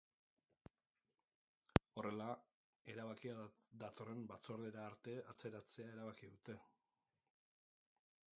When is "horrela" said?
1.99-2.29